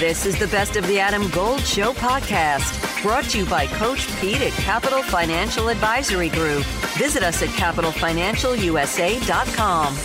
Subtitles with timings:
[0.00, 4.08] This is the Best of the Adam Gold Show podcast, brought to you by Coach
[4.18, 6.64] Pete at Capital Financial Advisory Group.
[6.96, 9.96] Visit us at capitalfinancialusa.com.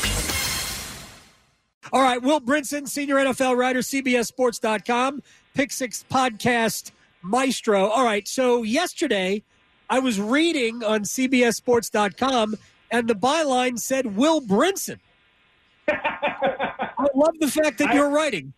[1.93, 5.23] All right, Will Brinson, senior NFL writer, CBSSports.com,
[5.53, 6.91] Pick Six podcast
[7.21, 7.87] maestro.
[7.87, 9.43] All right, so yesterday
[9.89, 12.57] I was reading on CBSSports.com,
[12.91, 14.99] and the byline said Will Brinson.
[15.87, 18.51] I love the fact that you're writing.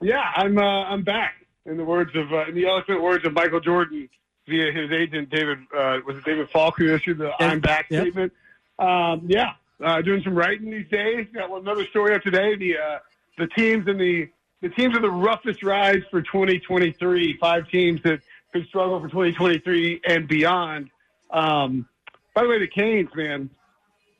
[0.00, 0.58] Yeah, I'm.
[0.58, 1.34] Uh, I'm back.
[1.66, 4.08] In the words of, uh, in the eloquent words of Michael Jordan,
[4.46, 7.30] via his agent David, uh, was it David Falk who issued the.
[7.40, 8.02] "I'm back" Yep.
[8.02, 8.32] statement?
[8.78, 9.52] Um, yeah,
[9.82, 11.26] uh, doing some writing these days.
[11.32, 12.54] Got another story up today.
[12.56, 12.98] The uh,
[13.38, 14.28] the teams in the
[14.60, 17.38] the teams in the roughest rides for 2023.
[17.38, 18.20] Five teams that
[18.52, 20.90] could struggle for 2023 and beyond.
[21.30, 21.88] Um,
[22.34, 23.48] by the way, the Canes, man.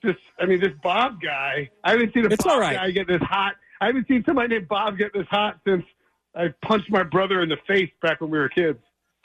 [0.02, 1.70] This, I mean, this Bob guy.
[1.82, 2.76] I haven't seen a It's Bob right.
[2.76, 3.54] guy get this hot.
[3.80, 5.84] I haven't seen somebody named Bob get this hot since
[6.34, 8.78] I punched my brother in the face back when we were kids.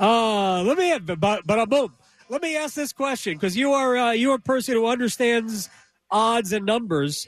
[0.00, 1.94] uh, let me but but boom.
[2.28, 5.68] Let me ask this question because you are uh, you are a person who understands
[6.10, 7.26] odds and numbers.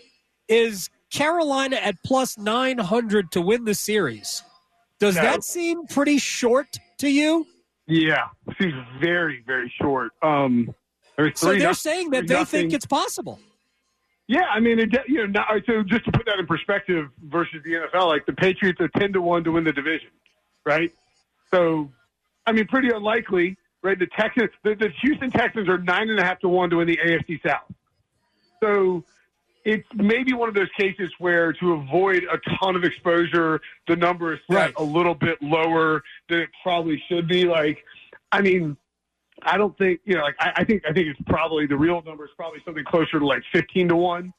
[0.48, 4.42] Is Carolina at plus nine hundred to win the series?
[5.00, 5.22] Does No.
[5.22, 7.46] that seem pretty short to you?
[7.86, 10.12] Yeah, it seems very, very short.
[10.22, 10.74] Um,
[11.34, 12.60] So they're saying that they nothing.
[12.62, 13.38] think it's possible.
[14.26, 17.72] Yeah, I mean, it, you know, so just to put that in perspective versus the
[17.72, 20.08] NFL, like the Patriots are ten to one to win the division,
[20.64, 20.92] right?
[21.52, 21.90] So,
[22.46, 23.98] I mean, pretty unlikely, right?
[23.98, 26.86] The Texans, the, the Houston Texans are nine and a half to one to win
[26.88, 27.70] the AFC South.
[28.62, 29.04] So,
[29.66, 34.34] it's maybe one of those cases where to avoid a ton of exposure, the number
[34.34, 34.74] is set Right.
[34.76, 37.44] a little bit lower than it probably should be.
[37.46, 37.82] Like,
[38.30, 38.76] I mean,
[39.44, 40.22] I don't think you know.
[40.22, 43.18] Like, I, I think I think it's probably the real number is probably something closer
[43.18, 44.32] to like fifteen to one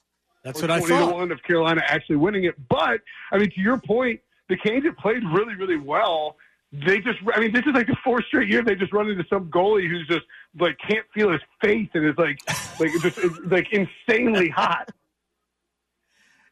[0.44, 1.16] That's what I 20 to thought.
[1.16, 2.56] one of Carolina actually winning it.
[2.70, 6.36] But I mean, to your point, the Canes have played really, really well.
[6.72, 9.24] They just, I mean, this is like the fourth straight year they just run into
[9.30, 10.26] some goalie who's just
[10.60, 12.38] like can't feel his face and is like,
[12.80, 14.90] like just it's, like insanely hot.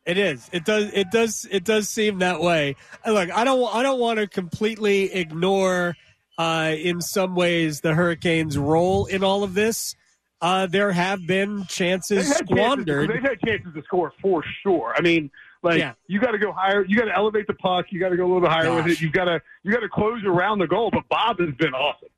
[0.06, 0.50] It is.
[0.52, 0.92] It does.
[0.92, 1.48] It does.
[1.50, 2.76] It does seem that way.
[3.08, 3.74] Look, I don't.
[3.74, 5.96] I don't want to completely ignore,
[6.38, 9.96] uh, in some ways, the Hurricanes' role in all of this.
[10.42, 13.08] Uh, there have been chances They've squandered.
[13.10, 14.94] Chances, they've had chances to score for sure.
[14.98, 15.94] I mean, like Yeah.
[16.08, 16.84] you got to go higher.
[16.86, 17.86] You got to elevate the puck.
[17.92, 19.00] You got to go a little bit higher with it.
[19.00, 20.90] You got to you got to close around the goal.
[20.92, 22.10] But Bob has been awesome.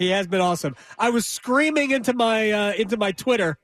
[0.00, 0.74] He has been awesome.
[0.98, 3.58] I was screaming into my uh, into my Twitter.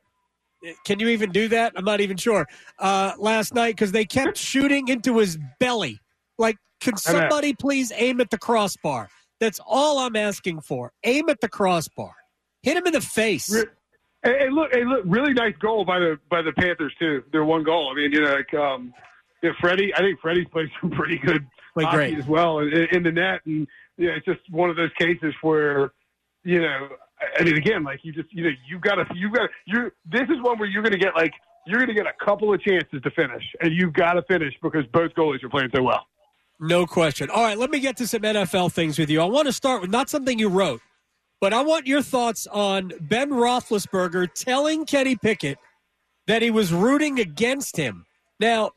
[0.85, 1.73] Can you even do that?
[1.77, 2.47] I'm not even sure.
[2.79, 5.99] Uh, last night because they kept shooting into his belly.
[6.39, 9.09] Like, could somebody please aim at the crossbar?
[9.45, 10.91] That's all I'm asking for.
[11.05, 12.15] Aim at the crossbar.
[12.63, 13.55] Hit him in the face.
[13.55, 13.65] Re-
[14.23, 14.71] Hey, look!
[14.73, 15.03] Hey, look!
[15.05, 17.23] Really nice goal by the by the Panthers too.
[17.31, 17.91] Their one goal.
[17.93, 18.95] I mean, you know, like um,
[19.43, 19.93] you know, Freddie.
[19.95, 22.19] I think Freddie's played some pretty good Played hockey great.
[22.21, 23.67] as well in, in the net, and
[23.99, 25.93] yeah, it's just one of those cases where,
[26.43, 26.89] you know,
[27.39, 29.93] I- mean, again, like you just, you know, you got to, you got to, you.
[30.11, 31.33] This is one where you're going to get like
[31.67, 34.55] you're going to get a couple of chances to finish, and you've got to finish
[34.63, 36.07] because both goalies are playing so well.
[36.65, 37.29] No question.
[37.29, 39.21] All right, let me get to some NFL things with you.
[39.21, 40.81] I want to start with not something you wrote,
[41.39, 45.59] but I want your thoughts on Ben Roethlisberger telling Kenny Pickett
[46.27, 48.07] that he was rooting against him.
[48.41, 48.71] Now,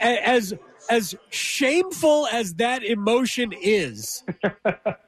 [0.00, 0.52] as
[0.90, 4.24] as shameful as that emotion is,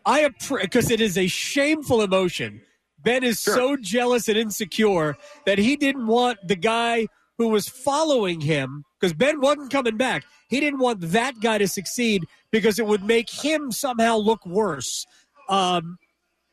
[0.07, 0.31] I
[0.61, 2.63] because it is a shameful emotion.
[3.03, 8.41] Ben is so jealous and insecure that he didn't want the guy who was following
[8.41, 10.25] him because Ben wasn't coming back.
[10.49, 15.07] He didn't want that guy to succeed because it would make him somehow look worse.
[15.49, 15.99] Um,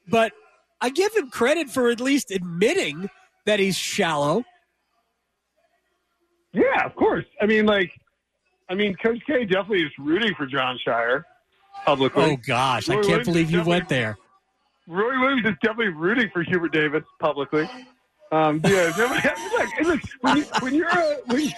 [0.08, 0.32] but
[0.82, 3.10] I give him credit for at least admitting
[3.46, 4.44] that he's shallow.
[6.54, 7.26] Yeah, of course.
[7.42, 7.92] I mean, like,
[8.70, 11.24] I mean, Coach K definitely is rooting for Jon Scheyer
[11.86, 12.24] publicly.
[12.24, 14.18] Oh gosh, I can't Williams believe you went there.
[14.88, 17.70] Roy Williams is definitely rooting for Hubert Davis publicly.
[18.32, 19.24] Um, yeah, look,
[19.88, 21.52] look, when, you, when you're a, when you,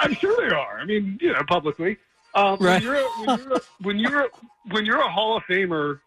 [0.00, 0.78] I'm sure they are.
[0.80, 1.96] I mean, you know, publicly.
[2.34, 2.74] Um, Right.
[2.74, 4.28] when, you're a, when you're a, when you're a,
[4.70, 6.00] when you're a Hall of Famer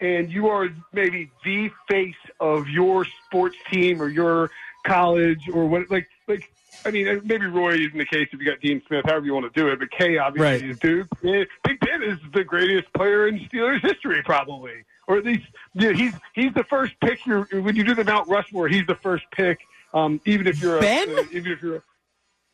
[0.00, 4.50] and you are maybe the face of your sports team or your
[4.86, 6.50] college or what, like, like.
[6.86, 9.50] I mean, maybe Roy isn't the case if you got Dean Smith, however you want
[9.50, 9.78] to do it.
[9.78, 10.70] But K obviously Right.
[10.70, 11.08] is Duke.
[11.22, 15.96] Big Ben is the greatest player in Steelers history, probably, or at least you know,
[15.96, 17.24] he's he's the first pick.
[17.26, 19.60] You're, when you do the Mount Rushmore, he's the first pick.
[19.92, 21.10] Um, even if you're a, Ben?
[21.10, 21.82] uh, even if you're, a,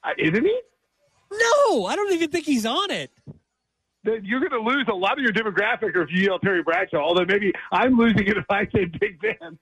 [0.05, 0.61] uh, isn't he?
[1.33, 3.11] No, I don't even think he's on it.
[4.03, 6.99] Then you're going to lose a lot of your demographic if you yell Terry Bradshaw.
[6.99, 9.59] Although maybe I'm losing it if I say Big Ben.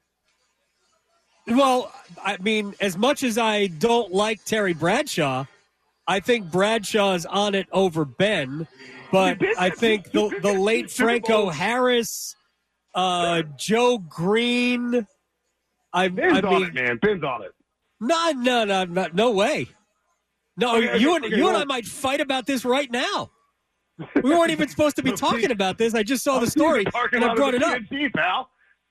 [1.48, 1.92] Well,
[2.22, 5.46] I mean, as much as I don't like Terry Bradshaw,
[6.06, 8.66] I think Bradshaw's on it over Ben,
[9.10, 12.36] but I think the the late Franco Harris,
[12.94, 15.06] uh, Joe Greene.
[15.92, 16.98] I, Ben's I on mean, it, man.
[17.00, 17.52] Ben's on it.
[18.00, 19.68] no, no, no, no, no way.
[20.56, 23.30] No, Okay, you and okay, you and I might fight about this right now.
[24.22, 25.94] We weren't even supposed to be talking about this.
[25.94, 27.78] I just saw the story and I brought it up.
[28.14, 28.50] Pal.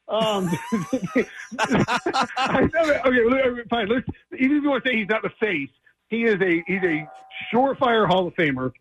[0.10, 0.50] Um,
[1.60, 3.90] I know well, okay, fine.
[3.90, 4.08] Let's,
[4.40, 5.70] even if you want to say he's not the face,
[6.08, 7.08] he is a he's a
[7.54, 8.72] surefire Hall of Famer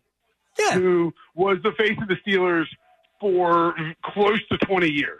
[0.57, 2.65] Yeah, who was the face of the Steelers
[3.19, 3.75] for
[4.05, 5.19] close to twenty years.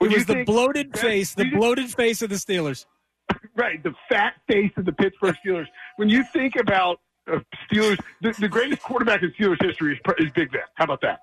[0.00, 2.86] it was the bloated that- face, the just- bloated face of the Steelers.
[3.56, 5.66] right, the fat face of the Pittsburgh Steelers.
[5.96, 7.00] when you think about
[7.30, 7.38] uh,
[7.70, 10.62] Steelers, the, the greatest quarterback in Steelers history is, is Big Ben.
[10.76, 11.20] How about that?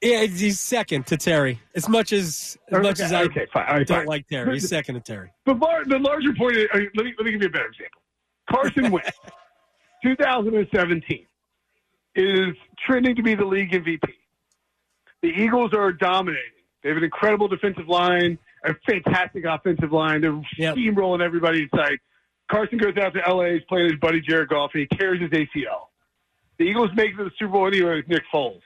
[0.00, 1.60] Yeah, he's second to Terry.
[1.74, 3.66] As much as as much as I okay, fine.
[3.66, 4.06] Right, don't fine.
[4.06, 5.32] like Terry, he's second to Terry.
[5.46, 7.66] The, lar- the larger point is, uh, let me let me give you a better
[7.66, 8.00] example.
[8.50, 9.10] Carson Wentz,
[10.04, 11.26] 2017,
[12.16, 12.48] is
[12.86, 14.02] trending to be the league MVP.
[15.24, 16.42] The Eagles are dominating.
[16.82, 20.20] They have an incredible defensive line, a fantastic offensive line.
[20.20, 20.76] They're Yep.
[20.76, 21.98] steamrolling everybody in sight.
[22.50, 25.30] Carson goes out to LA, he's playing his buddy Jared Goff, and he tears his
[25.30, 25.88] ACL.
[26.58, 28.60] The Eagles make it to the Super Bowl anyway with Nick Foles.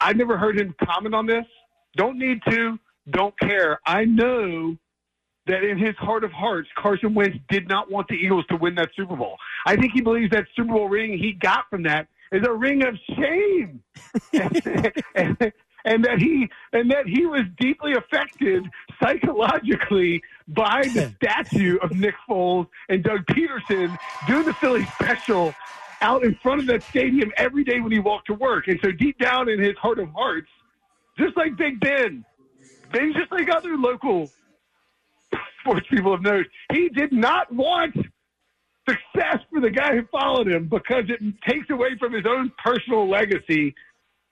[0.00, 1.44] I've never heard him comment on this.
[1.96, 2.80] Don't need to.
[3.10, 3.78] Don't care.
[3.86, 4.76] I know
[5.46, 8.74] that in his heart of hearts, Carson Wentz did not want the Eagles to win
[8.74, 9.36] that Super Bowl.
[9.64, 12.82] I think he believes that Super Bowl ring he got from that is a ring
[12.84, 13.84] of shame,
[14.32, 14.62] and,
[15.14, 15.52] and
[15.86, 18.64] that he and that he was deeply affected
[19.02, 23.96] psychologically by the statue of Nick Foles and Doug Pederson
[24.26, 25.54] doing the Philly special
[26.02, 28.68] out in front of that stadium every day when he walked to work.
[28.68, 30.48] And so deep down in his heart of hearts,
[31.18, 32.24] just like Big Ben,
[32.92, 34.30] Ben just like other local
[35.60, 37.94] sports people have noticed, he did not want
[38.88, 43.08] success for the guy who followed him because it takes away from his own personal
[43.08, 43.74] legacy.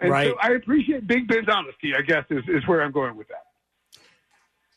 [0.00, 0.28] And Right.
[0.28, 3.44] so I appreciate Big Ben's honesty, I guess, is, is where I'm going with that.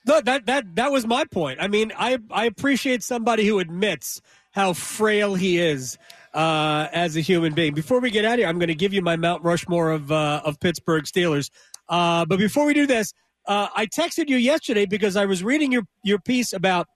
[0.05, 1.59] No, that that that was my point.
[1.61, 4.21] I mean, I I appreciate somebody who admits
[4.51, 5.97] how frail he is
[6.33, 7.73] uh, as a human being.
[7.73, 10.11] Before we get out of here, I'm going to give you my Mount Rushmore of
[10.11, 11.49] uh, of Pittsburgh Steelers.
[11.89, 13.11] Uh, but before we do this,
[13.47, 16.87] uh, I texted you yesterday because I was reading your your piece about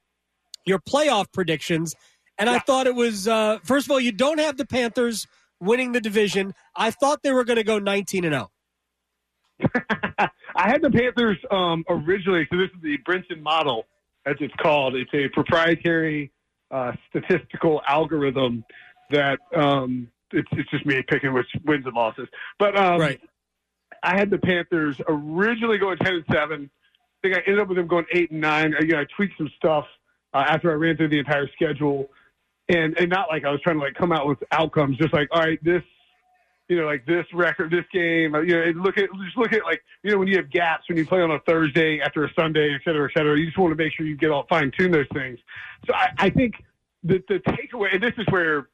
[0.65, 1.95] your playoff predictions,
[2.38, 5.27] and I thought it was uh, first of all you don't have the Panthers
[5.61, 6.53] winning the division.
[6.75, 8.49] I thought they were going to go 19 and oh.
[9.61, 9.69] 0.
[10.55, 13.85] I had the Panthers um, originally, so this is the Brinson model,
[14.25, 14.95] as it's called.
[14.95, 16.31] It's a proprietary
[16.71, 18.65] uh, statistical algorithm
[19.11, 22.27] that um, it's, it's just me picking which wins and losses.
[22.59, 23.21] But um, Right.
[24.03, 26.71] I had the Panthers originally going ten and seven.
[27.23, 28.73] I think I ended up with them going eight and nine.
[28.73, 29.85] Again, I tweaked some stuff
[30.33, 32.09] uh, after I ran through the entire schedule,
[32.71, 34.97] and and not like I was trying to like come out with outcomes.
[34.97, 35.83] Just like all right, this,
[36.68, 38.35] you know, like this record, this game.
[38.35, 40.97] You know, look at just look at like you know when you have gaps when
[40.97, 43.38] you play on a Thursday after a Sunday, et cetera, et cetera.
[43.38, 45.39] You just want to make sure you get all fine tune those things.
[45.88, 46.56] So I, I think
[47.03, 48.68] the the takeaway, and this is where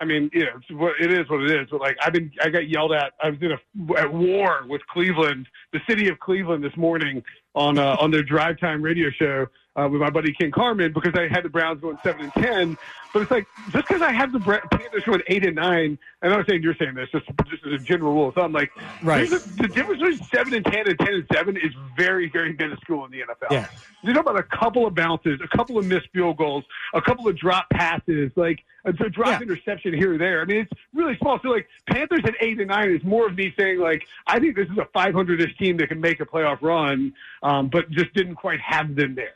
[0.00, 1.68] I mean, you know, it is what it is.
[1.70, 3.12] But like, I've been, I got yelled at.
[3.22, 7.22] I was in a at war with Cleveland, the city of Cleveland, this morning
[7.54, 11.14] on uh, on their drive time radio show uh, with my buddy Ken Carman because
[11.14, 12.78] I had the Browns going seven and ten.
[13.12, 16.32] But it's like just because I have the Bra- Panthers going eight and nine, and
[16.32, 18.32] I'm not saying you're saying this, just just as a general rule.
[18.34, 18.70] So I'm like,
[19.02, 19.26] Right.
[19.30, 23.04] a- the difference between seven and ten and ten and seven is very, very minuscule
[23.06, 23.50] in the NFL.
[23.52, 23.68] Yeah.
[24.02, 27.26] You know about a couple of bounces, a couple of missed field goals, a couple
[27.28, 29.40] of drop passes, like a, drop Yeah.
[29.42, 30.42] interception here or there.
[30.42, 31.40] I mean, it's really small.
[31.42, 34.54] So, like, Panthers at eight and nine is more of me saying, like, I think
[34.56, 37.12] this is a 500 ish team that can make a playoff run,
[37.42, 39.34] um, but just didn't quite have them there.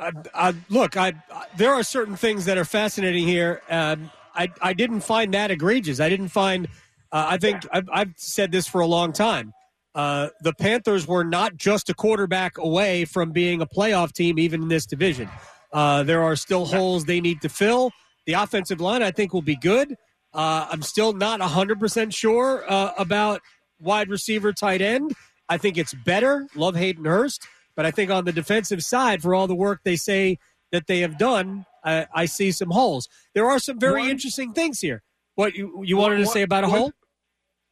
[0.00, 1.14] I, I, look, I,
[1.56, 3.62] there are certain things that are fascinating here.
[3.68, 6.00] Um, I I didn't find that egregious.
[6.00, 6.68] I didn't find.
[7.10, 9.52] Uh, I think I've, I've said this for a long time.
[9.94, 14.62] Uh, the Panthers were not just a quarterback away from being a playoff team, even
[14.62, 15.28] in this division.
[15.72, 17.90] Uh, there are still holes they need to fill.
[18.26, 19.96] The offensive line, I think, will be good.
[20.32, 23.40] Uh, I'm still not 100% sure uh, about
[23.80, 25.14] wide receiver, tight end.
[25.48, 26.46] I think it's better.
[26.54, 27.46] Love Hayden Hurst.
[27.78, 30.38] But I think on the defensive side, for all the work they say
[30.72, 33.08] that they have done, I, I see some holes.
[33.34, 35.00] There are some very interesting things here.
[35.36, 36.90] What you, you wanted to say about a hole?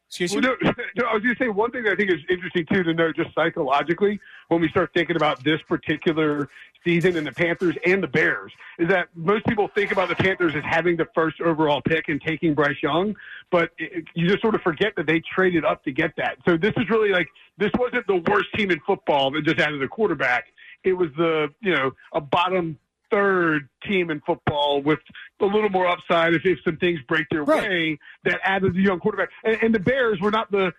[0.09, 0.49] Excuse Well, me.
[0.63, 2.85] no, no, I was going to say one thing that I think is interesting too
[2.85, 6.49] to know just psychologically when we start thinking about this particular
[6.85, 10.55] season and the Panthers and the Bears is that most people think about the Panthers
[10.55, 13.17] as having the first overall pick and taking Bryce Young,
[13.51, 16.37] but it, you just sort of forget that they traded up to get that.
[16.47, 17.27] So this is really like
[17.59, 20.45] this wasn't the worst team in football that just added a quarterback.
[20.85, 22.79] It was the you know a bottom
[23.11, 24.99] third team in football with
[25.41, 27.69] a little more upside if, if some things break their Right.
[27.69, 29.29] way that added the young quarterback.
[29.45, 30.73] And, and the Bears were not the 10th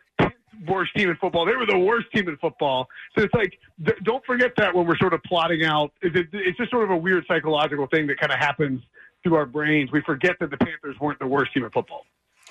[0.68, 1.46] worst team in football.
[1.46, 2.88] They were the worst team in football.
[3.18, 5.92] So it's like, th- don't forget that when we're sort of plotting out.
[6.02, 8.82] It, it, it's just sort of a weird psychological thing that kind of happens
[9.26, 9.92] to our brains.
[9.92, 12.06] We forget that the Panthers weren't the worst team in football.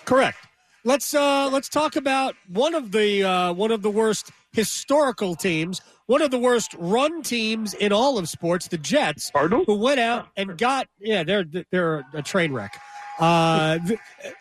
[0.04, 0.38] Correct.
[0.84, 5.80] Let's uh, let's talk about one of the uh, one of the worst historical teams,
[6.06, 9.64] one of the worst run teams in all of sports, the Jets, Cardinals?
[9.66, 12.80] who went out and got yeah they're they're a train wreck.
[13.18, 13.78] Uh,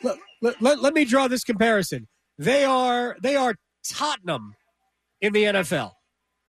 [0.04, 2.08] let, let, let, let me draw this comparison.
[2.38, 3.56] They are they are
[3.88, 4.56] Tottenham
[5.22, 5.92] in the NFL.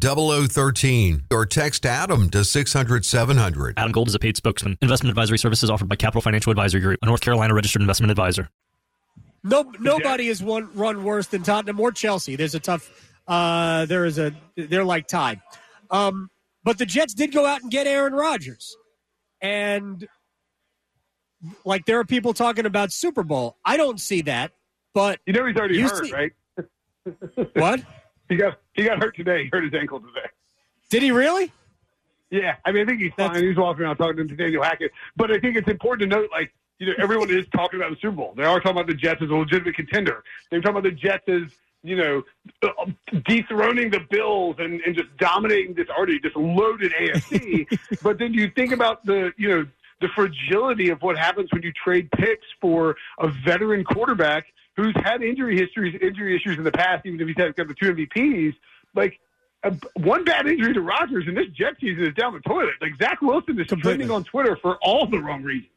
[0.00, 3.74] 0013 or text Adam to 600 700.
[3.78, 4.76] Adam Gold is a paid spokesman.
[4.80, 8.48] Investment advisory services offered by Capital Financial Advisory Group, a North Carolina registered investment advisor.
[9.42, 12.36] No, nobody has won, run worse than Tottenham or Chelsea.
[12.36, 12.90] There's a tough.
[13.26, 14.34] Uh, there is a.
[14.56, 15.40] They're like tied.
[15.90, 16.30] Um,
[16.62, 18.76] but the Jets did go out and get Aaron Rodgers,
[19.40, 20.06] and
[21.64, 23.56] like there are people talking about Super Bowl.
[23.64, 24.52] I don't see that,
[24.92, 26.32] but You know he's already You hurt, see- right?
[27.54, 27.80] what
[28.28, 29.44] He got he got hurt today.
[29.44, 30.28] He hurt his ankle today.
[30.88, 31.52] did he really?
[32.30, 33.46] Yeah, I mean, I think he's That's- fine.
[33.46, 34.92] He's walking around talking to Nathaniel Hackett.
[35.16, 37.96] But I think it's important to note, like, you know, everyone is talking about the
[37.96, 38.34] Super Bowl.
[38.36, 40.22] They are talking about the Jets as a legitimate contender.
[40.50, 41.42] They're talking about the Jets as,
[41.82, 42.22] you know,
[42.62, 42.86] uh,
[43.26, 47.66] dethroning the Bills and, and just dominating this already just loaded AFC.
[48.02, 49.66] but then you think about the, you know,
[50.00, 54.46] the fragility of what happens when you trade picks for a veteran quarterback
[54.76, 57.74] who's had injury histories, injury issues in the past, even if he's had got the
[57.74, 58.54] two MVPs.
[58.94, 59.18] Like,
[59.62, 62.74] a, one bad injury to Rodgers and this Jet season is down the toilet.
[62.80, 63.82] Like Zach Wilson is Completely.
[63.82, 65.70] trending on Twitter for all the wrong reasons.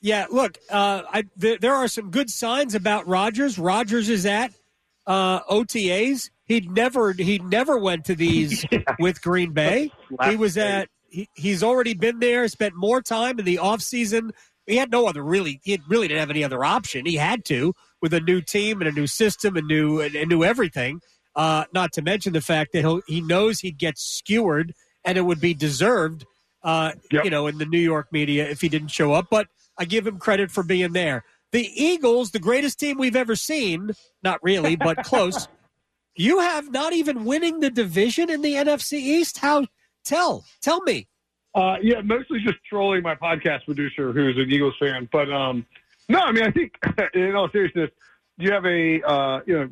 [0.00, 3.58] Yeah, look, uh, I, th- there are some good signs about Rodgers.
[3.58, 4.52] Rodgers is at
[5.06, 6.30] uh, OTAs.
[6.44, 8.64] He never he never went to these
[9.00, 9.90] with Green Bay.
[10.28, 12.46] He was at he, he's already been there.
[12.48, 14.32] Spent more time in the off season.
[14.66, 15.60] He had no other really.
[15.64, 17.04] He really didn't have any other option.
[17.06, 20.28] He had to with a new team and a new system and new and, and
[20.28, 21.00] new everything.
[21.36, 24.72] Uh, not to mention the fact that he he knows he'd get skewered
[25.04, 26.24] and it would be deserved.
[26.62, 27.24] Uh, Yep.
[27.24, 29.46] You know, in the New York media if he didn't show up, but
[29.78, 31.24] I give him credit for being there.
[31.52, 35.46] The Eagles, the greatest team we've ever seen, not really, but close.
[36.16, 39.38] You have not even winning the division in the NFC East.
[39.38, 39.66] How?
[40.04, 41.06] Tell, tell me.
[41.54, 45.08] Uh, yeah, mostly just trolling my podcast producer, who's an Eagles fan.
[45.12, 45.64] But um,
[46.08, 46.72] no, I mean, I think
[47.14, 47.90] in all seriousness,
[48.38, 49.68] you have a uh, you know,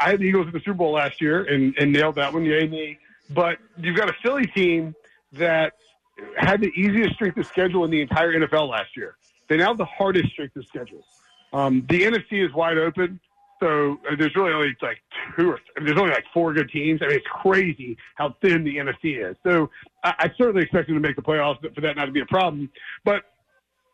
[0.00, 2.44] I had the Eagles in the Super Bowl last year and, and nailed that one,
[2.44, 2.98] yay me.
[3.30, 4.94] But you've got a Philly team
[5.32, 5.74] that
[6.36, 9.16] had the easiest strength of schedule in the entire NFL last year.
[9.48, 11.04] They now have the hardest strength of schedule.
[11.52, 13.20] Um, the NFC is wide open.
[13.60, 14.98] So uh, there's really only like
[15.36, 17.00] two or I mean, there's only like four good teams.
[17.02, 19.36] I mean, it's crazy how thin the NFC is.
[19.44, 19.70] So
[20.04, 22.20] I, I certainly expect them to make the playoffs but for that not to be
[22.20, 22.70] a problem.
[23.04, 23.24] But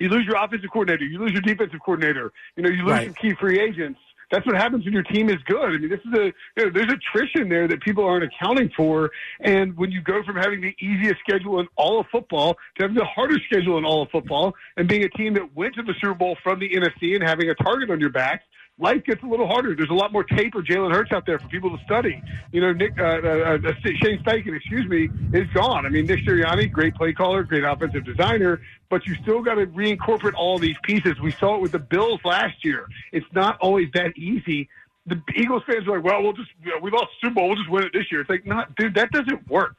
[0.00, 3.06] you lose your offensive coordinator, you lose your defensive coordinator, you know, you lose Right.
[3.06, 3.98] some key free agents.
[4.30, 5.64] That's what happens when your team is good.
[5.64, 6.24] I mean, this is a
[6.56, 9.10] you know, there's attrition there that people aren't accounting for.
[9.40, 12.96] And when you go from having the easiest schedule in all of football to having
[12.96, 15.94] the hardest schedule in all of football, and being a team that went to the
[16.00, 18.42] Super Bowl from the NFC and having a target on your back,
[18.78, 19.74] life gets a little harder.
[19.74, 22.20] There's a lot more tape of Jalen Hurts out there for people to study.
[22.52, 25.86] You know, Nick uh, uh, uh, Shane Steichen, excuse me, is gone.
[25.86, 29.66] I mean, Nick Sirianni, great play caller, great offensive designer, but you still got to
[29.66, 31.20] reincorporate all these pieces.
[31.20, 32.86] We saw it with the Bills last year.
[33.12, 34.68] It's not always that easy.
[35.06, 37.58] The Eagles fans are like, well, we'll just you know, we lost Super Bowl, we'll
[37.58, 38.22] just win it this year.
[38.22, 39.76] It's like, not, dude, that doesn't work.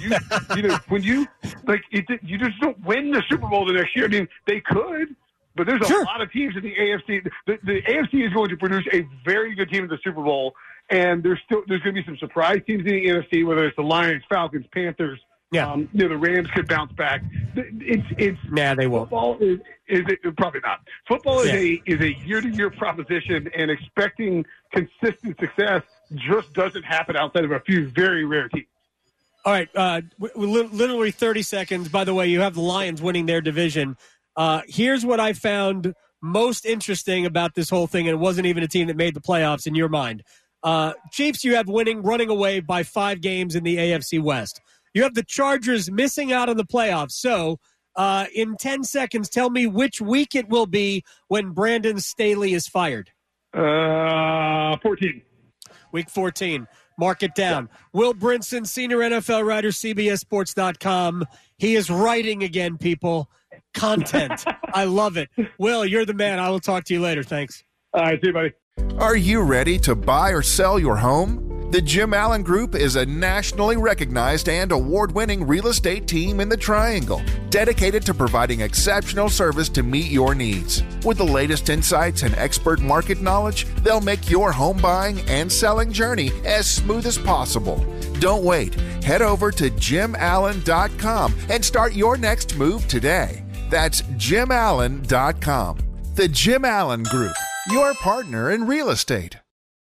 [0.00, 0.12] You,
[0.54, 1.26] you know, when you
[1.64, 4.04] like, it, you just don't win the Super Bowl the next year.
[4.04, 5.16] I mean, they could.
[5.56, 6.04] But there's a Sure.
[6.04, 7.24] lot of teams in the AFC.
[7.46, 10.54] The, the AFC is going to produce a very good team in the Super Bowl,
[10.90, 13.76] and there's still there's going to be some surprise teams in the NFC, whether it's
[13.76, 15.18] the Lions, Falcons, Panthers.
[15.52, 15.70] Yeah.
[15.70, 17.22] Um, you know, the Rams could bounce back.
[17.54, 19.04] It's it's Nah, they won't.
[19.04, 20.80] football is is it, probably not.
[21.08, 21.54] Football is Yeah.
[21.54, 24.44] a is a year to year proposition, and expecting
[24.74, 25.82] consistent success
[26.14, 28.66] just doesn't happen outside of a few very rare teams.
[29.44, 30.00] All right, uh,
[30.34, 31.88] literally 30 seconds.
[31.88, 33.96] By the way, you have the Lions winning their division.
[34.36, 38.62] Uh, here's what I found most interesting about this whole thing, and it wasn't even
[38.62, 40.22] a team that made the playoffs in your mind.
[40.62, 44.60] Uh, Chiefs, you have winning, running away by five games in the AFC West.
[44.94, 47.12] You have the Chargers missing out on the playoffs.
[47.12, 47.58] So
[47.96, 52.68] Uh, in 10 seconds, tell me which week it will be when Brandon Staley is
[52.68, 53.10] fired.
[53.54, 55.22] Uh, 14.
[55.92, 56.66] Week 14.
[56.98, 57.70] Mark it down.
[57.94, 61.24] Will Brinson, senior NFL writer, CBSSports.com.
[61.56, 63.30] He is writing again, people.
[63.76, 64.44] Content.
[64.74, 65.28] I love it.
[65.58, 66.38] Will, you're the man.
[66.38, 67.22] I will talk to you later.
[67.22, 67.62] Thanks.
[67.92, 68.52] All right, see you, buddy.
[68.98, 71.70] Are you ready to buy or sell your home?
[71.72, 76.48] The Jim Allen Group is a nationally recognized and award winning real estate team in
[76.48, 80.84] the Triangle, dedicated to providing exceptional service to meet your needs.
[81.04, 85.92] With the latest insights and expert market knowledge, they'll make your home buying and selling
[85.92, 87.84] journey as smooth as possible.
[88.20, 88.74] Don't wait.
[89.02, 93.45] Head over to jimallen.com and start your next move today.
[93.70, 95.78] That's jimallen.com.
[96.14, 97.36] The Jim Allen Group,
[97.70, 99.38] your partner in real estate.